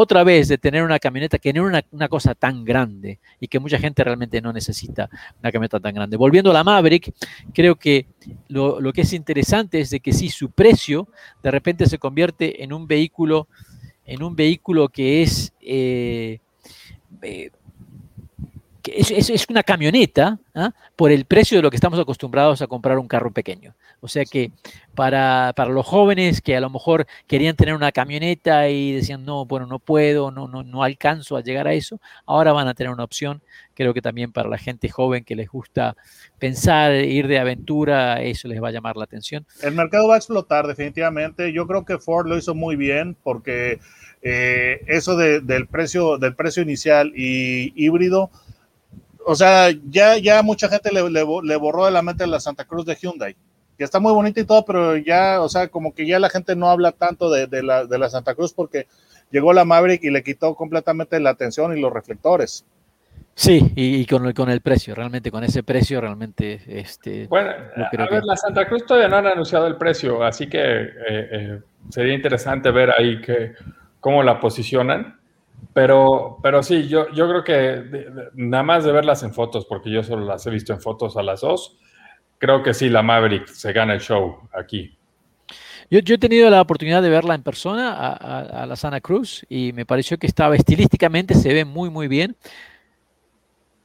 otra 0.00 0.22
vez 0.22 0.46
de 0.46 0.58
tener 0.58 0.84
una 0.84 1.00
camioneta 1.00 1.40
que 1.40 1.52
no 1.52 1.68
era 1.68 1.84
una, 1.90 2.08
cosa 2.08 2.36
tan 2.36 2.64
grande 2.64 3.18
y 3.40 3.48
que 3.48 3.58
mucha 3.58 3.80
gente 3.80 4.04
realmente 4.04 4.40
no 4.40 4.52
necesita 4.52 5.10
una 5.40 5.50
camioneta 5.50 5.80
tan 5.80 5.92
grande. 5.92 6.16
Volviendo 6.16 6.52
a 6.52 6.54
la 6.54 6.62
Maverick, 6.62 7.12
creo 7.52 7.74
que 7.74 8.06
lo, 8.46 8.92
que 8.92 9.00
es 9.00 9.12
interesante 9.12 9.80
es 9.80 9.90
de 9.90 9.98
que 9.98 10.12
sí, 10.12 10.28
su 10.28 10.52
precio 10.52 11.08
de 11.42 11.50
repente 11.50 11.86
se 11.86 11.98
convierte 11.98 12.62
en 12.62 12.72
un 12.72 12.86
vehículo, 12.86 13.48
en 14.04 14.22
un 14.22 14.36
vehículo 14.36 14.88
que 14.88 15.22
es, 15.24 15.52
eh, 15.60 16.38
eh, 17.22 17.50
es, 18.84 19.46
una 19.48 19.62
camioneta 19.62 20.38
¿ah? 20.54 20.72
por 20.96 21.10
el 21.10 21.24
precio 21.24 21.58
de 21.58 21.62
lo 21.62 21.70
que 21.70 21.76
estamos 21.76 21.98
acostumbrados 21.98 22.62
a 22.62 22.66
comprar 22.66 22.98
un 22.98 23.08
carro 23.08 23.30
pequeño. 23.30 23.74
O 24.00 24.08
sea 24.08 24.24
que 24.24 24.52
para, 24.94 25.52
los 25.68 25.86
jóvenes 25.86 26.40
que 26.40 26.56
a 26.56 26.60
lo 26.60 26.70
mejor 26.70 27.06
querían 27.26 27.56
tener 27.56 27.74
una 27.74 27.92
camioneta 27.92 28.68
y 28.68 28.92
decían, 28.92 29.24
no, 29.24 29.44
bueno, 29.44 29.66
no 29.66 29.78
puedo, 29.78 30.30
no, 30.30 30.48
no, 30.48 30.62
no 30.62 30.82
alcanzo 30.82 31.36
a 31.36 31.42
llegar 31.42 31.66
a 31.66 31.72
eso, 31.72 32.00
ahora 32.26 32.52
van 32.52 32.68
a 32.68 32.74
tener 32.74 32.92
una 32.92 33.04
opción. 33.04 33.42
Creo 33.74 33.94
que 33.94 34.02
también 34.02 34.32
para 34.32 34.48
la 34.48 34.58
gente 34.58 34.88
joven 34.88 35.22
que 35.24 35.36
les 35.36 35.48
gusta 35.48 35.96
pensar, 36.38 36.92
ir 36.94 37.28
de 37.28 37.38
aventura, 37.38 38.22
eso 38.22 38.48
les 38.48 38.60
va 38.62 38.68
a 38.68 38.72
llamar 38.72 38.96
la 38.96 39.04
atención. 39.04 39.46
El 39.62 39.74
mercado 39.74 40.08
va 40.08 40.14
a 40.14 40.18
explotar 40.18 40.66
definitivamente. 40.66 41.52
Yo 41.52 41.66
creo 41.66 41.84
que 41.84 41.98
Ford 41.98 42.26
lo 42.26 42.36
hizo 42.36 42.54
muy 42.54 42.74
bien 42.74 43.16
porque 43.22 43.78
eh, 44.22 44.82
eso 44.86 45.16
del, 45.16 45.68
precio, 45.68 46.18
del 46.18 46.34
precio 46.34 46.62
inicial 46.62 47.12
y 47.14 47.72
híbrido, 47.76 48.30
o 49.28 49.34
sea, 49.34 49.70
ya, 49.88 50.16
ya 50.18 50.42
mucha 50.42 50.68
gente 50.68 50.90
le, 50.92 51.08
le, 51.10 51.24
le 51.42 51.56
borró 51.56 51.84
de 51.84 51.90
la 51.90 52.02
mente 52.02 52.26
la 52.26 52.40
Santa 52.40 52.64
Cruz 52.64 52.86
de 52.86 52.96
Hyundai 52.96 53.36
que 53.78 53.84
está 53.84 54.00
muy 54.00 54.12
bonita 54.12 54.40
y 54.40 54.44
todo, 54.44 54.64
pero 54.64 54.96
ya, 54.96 55.40
o 55.40 55.48
sea, 55.48 55.68
como 55.68 55.94
que 55.94 56.04
ya 56.04 56.18
la 56.18 56.28
gente 56.28 56.56
no 56.56 56.68
habla 56.68 56.90
tanto 56.90 57.30
de, 57.30 57.46
la, 57.62 57.86
de 57.86 57.98
la 57.98 58.10
Santa 58.10 58.34
Cruz 58.34 58.52
porque 58.52 58.88
llegó 59.30 59.52
la 59.52 59.64
Maverick 59.64 60.02
y 60.02 60.10
le 60.10 60.24
quitó 60.24 60.56
completamente 60.56 61.20
la 61.20 61.30
atención 61.30 61.76
y 61.76 61.80
los 61.80 61.92
reflectores. 61.92 62.66
Sí, 63.36 63.70
y, 63.76 64.04
con, 64.06 64.26
el, 64.26 64.34
con 64.34 64.50
el 64.50 64.62
precio, 64.62 64.96
realmente, 64.96 65.30
con 65.30 65.44
ese 65.44 65.62
precio, 65.62 66.00
realmente. 66.00 66.60
Este, 66.66 67.28
bueno, 67.28 67.50
a 67.50 68.06
ver, 68.10 68.24
la 68.24 68.36
Santa 68.36 68.66
Cruz 68.66 68.84
todavía 68.84 69.08
no 69.08 69.18
han 69.18 69.28
anunciado 69.28 69.68
el 69.68 69.76
precio, 69.76 70.24
así 70.24 70.48
que 70.48 70.58
eh, 70.58 70.88
eh, 71.08 71.60
sería 71.88 72.14
interesante 72.14 72.72
ver 72.72 72.90
ahí 72.90 73.20
que, 73.20 73.52
cómo 74.00 74.24
la 74.24 74.40
posicionan. 74.40 75.20
Pero, 75.74 76.38
pero 76.42 76.62
sí, 76.62 76.88
yo, 76.88 77.12
yo 77.12 77.28
creo 77.28 77.44
que 77.44 78.30
nada 78.34 78.62
más 78.62 78.84
de 78.84 78.92
verlas 78.92 79.22
en 79.22 79.32
fotos, 79.32 79.66
porque 79.66 79.90
yo 79.90 80.02
solo 80.02 80.24
las 80.24 80.46
he 80.46 80.50
visto 80.50 80.72
en 80.72 80.80
fotos 80.80 81.16
a 81.16 81.22
las 81.22 81.42
dos, 81.42 81.78
creo 82.38 82.62
que 82.62 82.74
sí, 82.74 82.88
la 82.88 83.02
Maverick 83.02 83.46
se 83.46 83.72
gana 83.72 83.94
el 83.94 84.00
show 84.00 84.48
aquí. 84.52 84.98
Yo, 85.90 86.00
he 86.00 86.18
tenido 86.18 86.50
la 86.50 86.60
oportunidad 86.60 87.00
de 87.00 87.08
verla 87.08 87.34
en 87.34 87.42
persona 87.42 87.94
a, 87.94 88.66
la 88.66 88.76
Santa 88.76 89.00
Cruz 89.00 89.46
y 89.48 89.72
me 89.72 89.86
pareció 89.86 90.18
que 90.18 90.26
estaba 90.26 90.54
estilísticamente, 90.54 91.34
se 91.34 91.54
ve 91.54 91.64
muy, 91.64 91.88
muy 91.88 92.08
bien, 92.08 92.36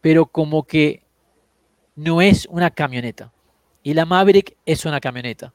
pero 0.01 0.25
como 0.25 0.63
que 0.63 1.03
no 1.95 2.21
es 2.21 2.45
una 2.47 2.71
camioneta. 2.71 3.31
Y 3.83 3.93
la 3.93 4.05
Maverick 4.05 4.57
es 4.65 4.85
una 4.85 4.99
camioneta. 4.99 5.53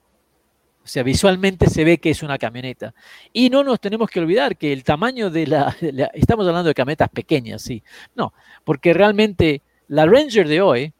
O 0.88 0.90
sea, 0.90 1.02
visualmente 1.02 1.68
se 1.68 1.84
ve 1.84 1.98
que 1.98 2.08
es 2.08 2.22
una 2.22 2.38
camioneta. 2.38 2.94
Y 3.30 3.50
no 3.50 3.62
nos 3.62 3.78
tenemos 3.78 4.08
que 4.08 4.20
olvidar 4.20 4.56
que 4.56 4.72
el 4.72 4.84
tamaño 4.84 5.28
de 5.28 5.46
la, 5.46 5.76
Estamos 6.14 6.48
hablando 6.48 6.68
de 6.68 6.74
camionetas 6.74 7.10
pequeñas, 7.10 7.60
sí. 7.60 7.82
No, 8.16 8.32
porque 8.64 8.94
realmente 8.94 9.60
la 9.88 10.06
Ranger 10.06 10.48
de 10.48 10.62
hoy 10.62 10.94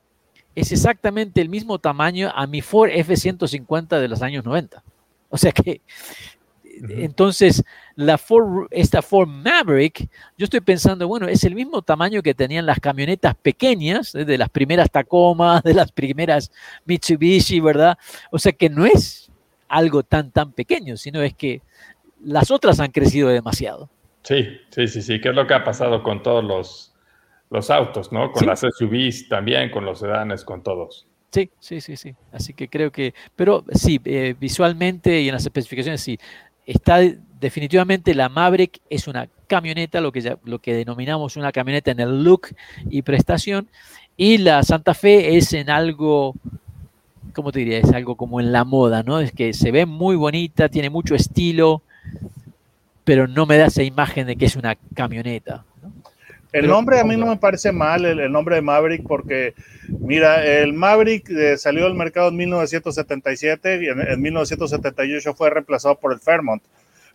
es 0.55 0.73
exactamente 0.73 1.41
el 1.41 1.49
mismo 1.49 1.79
tamaño 1.79 2.31
a 2.35 2.47
mi 2.47 2.61
Ford 2.61 2.91
F-150 2.93 3.99
de 3.99 4.09
los 4.09 4.21
años 4.21 4.45
90. 4.45 4.83
O 5.31 5.39
sea 5.39 5.53
que, 5.53 5.81
entonces, 6.91 7.65
la 7.97 8.19
Ford, 8.19 8.67
esta 8.71 9.01
Ford 9.01 9.27
Maverick, 9.27 10.07
yo 10.37 10.45
estoy 10.45 10.61
pensando, 10.61 11.09
bueno, 11.09 11.29
es 11.29 11.45
el 11.45 11.55
mismo 11.55 11.81
tamaño 11.81 12.21
que 12.23 12.35
tenían 12.35 12.67
las 12.67 12.79
camionetas 12.79 13.35
pequeñas, 13.37 14.15
¿eh? 14.15 14.27
de 14.27 14.37
las 14.37 14.51
primeras 14.51 14.91
Tacoma, 14.91 15.63
de 15.65 15.73
las 15.73 15.93
primeras 15.93 16.53
Mitsubishi, 16.85 17.61
¿verdad? 17.61 17.97
O 18.31 18.39
sea 18.39 18.53
que 18.53 18.69
no 18.69 18.85
es 18.85 19.28
algo 19.69 20.03
tan, 20.03 20.31
tan 20.31 20.53
pequeño, 20.53 20.97
sino 20.97 21.23
es 21.23 21.35
que 21.35 21.63
las 22.23 22.51
otras 22.51 22.81
han 22.81 22.91
crecido 22.91 23.29
demasiado. 23.29 23.91
Sí, 24.23 24.59
sí, 24.71 24.89
sí, 24.89 25.03
sí, 25.03 25.21
que 25.21 25.29
es 25.29 25.35
lo 25.35 25.47
que 25.47 25.55
ha 25.55 25.65
pasado 25.65 26.03
con 26.03 26.23
todos 26.23 26.45
los 26.45 26.89
los 27.51 27.71
autos, 27.71 28.13
¿no? 28.13 28.31
Con 28.33 28.47
las 28.47 28.61
SUVs 28.61 29.29
también, 29.29 29.71
con 29.71 29.85
los 29.85 30.01
sedanes, 30.01 30.45
con 30.45 30.63
todos. 30.63 31.07
Sí, 31.31 31.51
sí, 31.61 31.81
sí, 31.81 31.97
sí. 31.97 32.15
Así 32.33 32.53
que 32.55 32.69
creo 32.69 32.91
que, 32.91 33.15
pero 33.37 33.65
sí, 33.73 34.01
eh, 34.05 34.35
visualmente 34.39 35.21
y 35.21 35.29
en 35.29 35.35
las 35.35 35.45
especificaciones 35.45 36.01
sí, 36.01 36.19
está 36.67 37.01
definitivamente 37.41 38.15
la 38.15 38.29
Maverick 38.29 38.81
es 38.91 39.09
una 39.09 39.29
camioneta, 39.47 40.01
lo 40.01 40.13
que, 40.13 40.21
ya, 40.21 40.39
lo 40.45 40.59
que 40.59 40.75
denominamos 40.75 41.37
una 41.37 41.53
camioneta 41.53 41.91
en 41.91 42.01
el 42.01 42.23
look 42.23 42.49
y 42.91 43.03
prestación, 43.03 43.69
y 44.17 44.39
la 44.39 44.63
Santa 44.63 44.95
Fe 44.95 45.37
es 45.37 45.53
en 45.53 45.71
algo, 45.71 46.35
¿cómo 47.39 47.53
te 47.53 47.61
diría? 47.61 47.79
Es 47.79 47.93
algo 47.93 48.17
como 48.17 48.41
en 48.41 48.51
la 48.51 48.65
moda, 48.65 49.05
¿no? 49.05 49.21
Es 49.21 49.31
que 49.31 49.53
se 49.53 49.71
ve 49.71 49.87
muy 49.87 50.17
bonita, 50.17 50.69
tiene 50.69 50.91
mucho 50.91 51.15
estilo, 51.15 51.83
pero 53.05 53.29
no 53.29 53.47
me 53.47 53.57
da 53.57 53.67
esa 53.67 53.85
imagen 53.85 54.27
de 54.27 54.35
que 54.35 54.47
es 54.47 54.57
una 54.57 54.77
camioneta. 54.93 55.65
El 56.53 56.67
nombre 56.67 56.99
a 56.99 57.05
mí 57.05 57.17
no 57.17 57.27
me 57.27 57.37
parece 57.37 57.71
mal, 57.71 58.05
el, 58.05 58.33
nombre 58.33 58.57
de 58.57 58.63
Maverick, 58.63 59.07
porque 59.07 59.55
mira, 60.01 60.45
el 60.45 60.73
Maverick 60.73 61.31
eh, 61.31 61.57
salió 61.59 61.87
al 61.87 61.95
mercado 61.95 62.31
en 62.31 62.37
1977 62.39 63.85
y 63.85 63.87
en, 63.87 64.21
1978 64.21 65.33
fue 65.35 65.51
reemplazado 65.51 65.95
por 65.95 66.13
el 66.13 66.19
Fairmont, 66.19 66.65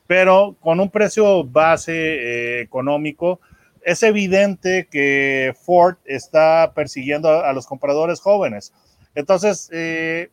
pero 0.08 0.56
con 0.62 0.80
un 0.80 0.90
precio 0.90 1.44
base 1.44 1.92
eh, 1.92 2.62
económico, 2.62 3.42
es 3.84 4.04
evidente 4.04 4.88
que 4.90 5.54
Ford 5.66 5.98
está 6.06 6.72
persiguiendo 6.74 7.28
a, 7.28 7.50
a 7.50 7.52
los 7.52 7.68
compradores 7.68 8.22
jóvenes. 8.22 8.72
Entonces, 9.16 9.70
eh, 9.72 10.30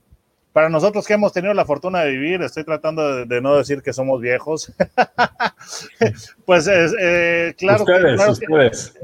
para 0.53 0.69
nosotros 0.69 1.07
que 1.07 1.15
hemos 1.15 1.33
tenido 1.33 1.55
la 1.55 1.65
fortuna 1.65 2.01
de 2.01 2.11
vivir, 2.11 2.43
estoy 2.43 2.65
tratando 2.65 3.25
de, 3.25 3.41
no 3.41 3.57
decir 3.57 3.83
que 3.83 3.93
somos 3.93 4.21
viejos, 4.21 4.73
pues 6.45 6.69
eh, 6.69 7.55
claro, 7.57 7.85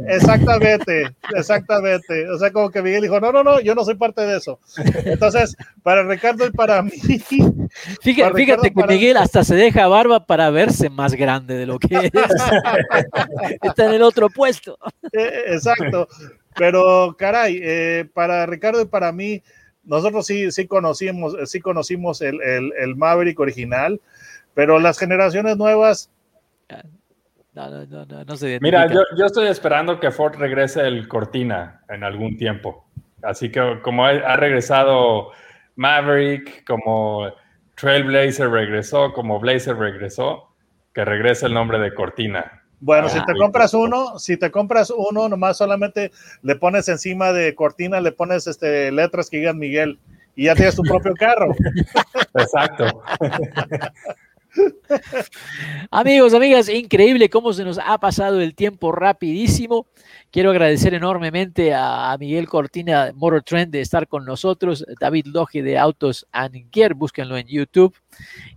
exactamente, 0.09 1.15
exactamente. 1.37 2.29
O 2.31 2.39
sea, 2.39 2.51
como 2.51 2.71
que 2.71 2.83
Miguel 2.83 3.03
dijo, 3.03 3.21
no, 3.21 3.31
no, 3.31 3.45
no, 3.45 3.61
yo 3.61 3.77
no 3.77 3.85
soy 3.85 3.95
parte 3.95 4.23
de 4.23 4.39
eso. 4.39 4.59
Entonces, 5.05 5.57
para 5.85 6.03
Ricardo 6.03 6.47
y 6.47 6.51
para 6.51 6.83
mí. 6.83 6.91
Fíjate, 8.03 8.73
que 8.73 8.87
Miguel 8.89 9.17
hasta 9.17 9.45
se 9.45 9.55
deja 9.55 9.87
barba 9.87 10.27
para 10.27 10.51
verse 10.51 10.91
más 10.91 11.15
grande 11.15 11.55
de 11.55 11.67
lo 11.67 11.79
que 11.79 11.95
es. 11.95 12.13
Está 13.63 13.87
en 13.87 13.95
el 13.95 14.03
otro 14.03 14.31
puesto. 14.31 14.79
Eh, 15.13 15.45
exacto. 15.47 16.09
Pero, 16.57 17.15
caray, 17.17 17.61
eh, 17.63 18.09
para 18.13 18.47
Ricardo 18.47 18.81
y 18.81 18.87
para 18.87 19.13
mí, 19.13 19.43
nosotros 19.87 20.27
sí, 20.27 20.51
sí 20.53 20.67
conocimos, 20.67 21.37
sí 21.47 21.61
conocimos 21.61 22.21
el, 22.21 22.41
el, 22.43 22.97
Maverick 22.97 23.39
original, 23.41 24.01
pero 24.55 24.79
las 24.79 24.99
generaciones 24.99 25.57
nuevas. 25.57 26.11
No, 27.55 27.71
no, 27.71 27.87
no, 27.87 28.25
no, 28.25 28.35
Mira, 28.61 28.87
yo, 28.93 29.01
yo, 29.17 29.25
estoy 29.25 29.49
esperando 29.49 29.99
que 29.99 30.11
Ford 30.11 30.35
regrese 30.37 30.87
el 30.87 31.09
Cortina 31.09 31.81
en 31.89 32.05
algún 32.05 32.37
tiempo. 32.37 32.87
Así 33.23 33.51
que 33.51 33.81
como 33.83 34.05
ha 34.05 34.37
regresado 34.37 35.31
Maverick, 35.77 36.67
como 36.67 37.33
Trailblazer 37.77 38.51
regresó, 38.51 39.13
como 39.13 39.39
Blazer 39.39 39.77
regresó, 39.77 40.55
que 40.93 41.05
regrese 41.05 41.47
el 41.47 41.55
nombre 41.55 41.79
de 41.79 41.95
Cortina. 41.95 42.65
Bueno, 42.81 43.07
Ah, 43.07 43.11
si 43.11 43.25
te 43.25 43.33
compras 43.35 43.75
uno, 43.75 44.19
si 44.19 44.37
te 44.37 44.51
compras 44.51 44.93
uno, 44.95 45.29
nomás 45.29 45.57
solamente 45.57 46.13
le 46.43 46.57
pones 46.57 46.89
encima 46.89 47.33
de 47.33 47.55
cortina, 47.55 48.01
le 48.01 48.13
pones 48.13 48.47
este, 48.47 48.93
letras 48.93 49.31
que 49.31 49.39
digan 49.39 49.59
Miguel 49.59 49.99
y 50.35 50.45
ya 50.45 50.55
tienes 50.55 50.77
tu 50.77 50.83
propio 50.83 51.15
carro. 51.15 51.55
Exacto. 52.35 53.03
Amigos, 55.91 56.35
amigas, 56.35 56.69
increíble 56.69 57.29
cómo 57.29 57.53
se 57.53 57.65
nos 57.65 57.79
ha 57.79 57.99
pasado 57.99 58.41
el 58.41 58.55
tiempo 58.55 58.93
rapidísimo. 58.93 59.87
Quiero 60.31 60.51
agradecer 60.51 60.95
enormemente 60.95 61.73
a, 61.75 62.17
Miguel 62.19 62.49
Cortina, 62.49 63.13
Motor 63.15 63.43
Trend, 63.43 63.73
de 63.73 63.81
estar 63.81 64.07
con 64.09 64.25
nosotros, 64.25 64.85
David 65.01 65.27
Logi 65.27 65.61
de 65.61 65.79
Autos 65.79 66.27
and 66.33 66.69
Gear, 66.73 66.95
búsquenlo 66.95 67.37
en 67.37 67.47
YouTube. 67.47 67.95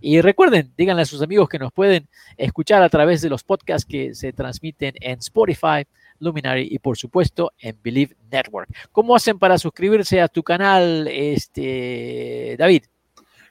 Y 0.00 0.20
recuerden, 0.20 0.72
díganle 0.76 1.02
a 1.02 1.06
sus 1.06 1.22
amigos 1.22 1.48
que 1.48 1.58
nos 1.58 1.72
pueden 1.72 2.08
escuchar 2.36 2.82
a 2.82 2.88
través 2.88 3.22
de 3.22 3.30
los 3.30 3.44
podcasts 3.44 3.88
que 3.88 4.14
se 4.14 4.32
transmiten 4.32 4.94
en 5.00 5.18
Spotify, 5.18 5.86
Luminary 6.18 6.68
y 6.70 6.78
por 6.78 6.98
supuesto 6.98 7.52
en 7.58 7.78
Believe 7.82 8.16
Network. 8.30 8.68
¿Cómo 8.92 9.16
hacen 9.16 9.38
para 9.38 9.58
suscribirse 9.58 10.20
a 10.20 10.28
tu 10.28 10.42
canal, 10.42 11.08
este, 11.08 12.56
David? 12.58 12.84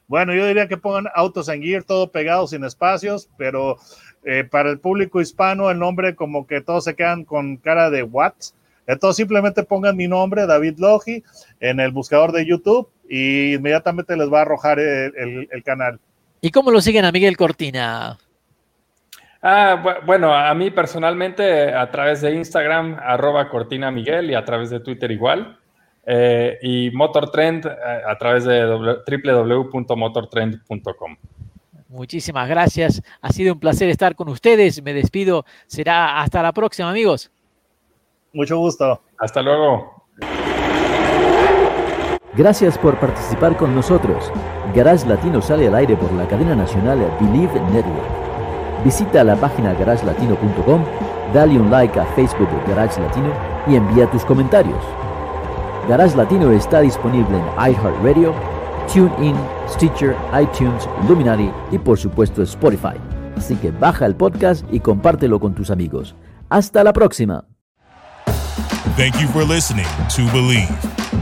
Bueno, 0.09 0.33
yo 0.33 0.45
diría 0.45 0.67
que 0.67 0.75
pongan 0.75 1.05
Autos 1.15 1.47
and 1.47 1.63
Gear, 1.63 1.83
todo 1.83 2.11
pegado, 2.11 2.45
sin 2.47 2.65
espacios, 2.65 3.29
pero 3.37 3.77
eh, 4.25 4.43
para 4.43 4.69
el 4.71 4.79
público 4.79 5.21
hispano 5.21 5.69
el 5.71 5.79
nombre 5.79 6.15
como 6.15 6.45
que 6.45 6.59
todos 6.59 6.83
se 6.83 6.95
quedan 6.95 7.23
con 7.23 7.55
cara 7.57 7.89
de 7.89 8.03
what. 8.03 8.33
Entonces 8.87 9.17
simplemente 9.17 9.63
pongan 9.63 9.95
mi 9.95 10.07
nombre, 10.07 10.45
David 10.47 10.79
Logi, 10.79 11.23
en 11.59 11.79
el 11.79 11.91
buscador 11.91 12.31
de 12.31 12.45
YouTube 12.45 12.89
y 13.07 13.53
inmediatamente 13.53 14.17
les 14.17 14.33
va 14.33 14.39
a 14.39 14.41
arrojar 14.41 14.79
el, 14.79 15.13
el- 15.15 15.47
el 15.51 15.63
canal. 15.63 15.99
¿Y 16.41 16.49
cómo 16.51 16.71
lo 16.71 16.81
siguen 16.81 17.05
a 17.05 17.11
Miguel 17.11 17.37
Cortina? 17.37 18.17
Ah, 19.41 19.81
bu- 19.81 20.05
bueno, 20.05 20.33
a 20.33 20.53
mí 20.53 20.69
personalmente 20.71 21.73
a 21.73 21.89
través 21.91 22.21
de 22.21 22.33
Instagram, 22.33 22.97
arroba 23.01 23.47
Cortina 23.49 23.89
Miguel 23.91 24.31
y 24.31 24.35
a 24.35 24.43
través 24.43 24.69
de 24.69 24.79
Twitter 24.79 25.11
igual. 25.11 25.57
Eh, 26.05 26.57
y 26.61 26.91
Motor 26.91 27.31
Trend 27.31 27.65
eh, 27.65 27.75
a 28.07 28.15
través 28.17 28.45
de 28.45 28.63
www.motortrend.com. 28.65 31.17
Muchísimas 31.89 32.47
gracias. 32.47 33.01
Ha 33.21 33.31
sido 33.31 33.53
un 33.53 33.59
placer 33.59 33.89
estar 33.89 34.15
con 34.15 34.29
ustedes. 34.29 34.81
Me 34.83 34.93
despido. 34.93 35.45
Será 35.67 36.21
hasta 36.21 36.41
la 36.43 36.53
próxima, 36.53 36.89
amigos. 36.89 37.31
Mucho 38.33 38.57
gusto. 38.57 39.01
Hasta 39.17 39.41
luego. 39.41 40.05
Gracias 42.35 42.77
por 42.77 42.99
participar 42.99 43.57
con 43.57 43.75
nosotros. 43.75 44.31
Garage 44.73 45.07
Latino 45.07 45.41
sale 45.41 45.67
al 45.67 45.75
aire 45.75 45.97
por 45.97 46.11
la 46.13 46.27
cadena 46.27 46.55
nacional 46.55 46.99
Believe 47.19 47.59
Network. 47.71 48.29
Visita 48.83 49.23
la 49.23 49.35
página 49.35 49.73
garagelatino.com, 49.73 50.85
dale 51.33 51.59
un 51.59 51.69
like 51.69 51.99
a 51.99 52.05
Facebook 52.15 52.49
de 52.49 52.73
Garage 52.73 53.01
Latino 53.01 53.33
y 53.67 53.75
envía 53.75 54.09
tus 54.09 54.23
comentarios. 54.23 54.81
Garage 55.89 56.15
Latino 56.15 56.51
está 56.51 56.81
disponible 56.81 57.35
en 57.35 57.71
iHeartRadio, 57.71 58.35
TuneIn, 58.93 59.35
Stitcher, 59.67 60.15
iTunes, 60.39 60.87
Luminary 61.07 61.51
y 61.71 61.79
por 61.79 61.97
supuesto 61.97 62.43
Spotify. 62.43 62.93
Así 63.35 63.55
que 63.55 63.71
baja 63.71 64.05
el 64.05 64.15
podcast 64.15 64.63
y 64.71 64.81
compártelo 64.81 65.39
con 65.39 65.55
tus 65.55 65.71
amigos. 65.71 66.13
Hasta 66.49 66.83
la 66.83 66.93
próxima. 66.93 67.43
Thank 68.97 69.19
you 69.19 69.27
for 69.29 69.43
listening 69.43 69.87
to 70.15 70.31
Believe. 70.31 70.69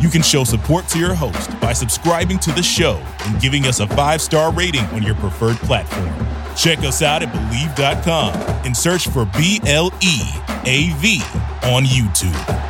You 0.01 0.09
can 0.09 0.21
show 0.21 0.43
support 0.43 0.86
to 0.89 1.00
your 1.00 1.15
host 1.15 1.50
by 1.62 1.71
subscribing 1.71 2.38
to 2.39 2.51
the 2.51 2.62
show 2.62 3.00
and 3.25 3.39
giving 3.39 3.67
us 3.67 3.79
a 3.79 3.88
five 3.95 4.19
star 4.19 4.51
rating 4.51 4.83
on 4.93 5.01
your 5.01 5.15
preferred 5.15 5.55
platform. 5.65 6.12
Check 6.57 6.79
us 6.79 7.01
out 7.01 7.24
at 7.24 7.31
Believe.com 7.31 8.33
and 8.65 8.75
search 8.75 9.07
for 9.07 9.24
B 9.38 9.62
L 9.65 9.93
E 10.01 10.24
A 10.65 10.91
V 11.00 11.21
on 11.63 11.86
YouTube. 11.86 12.66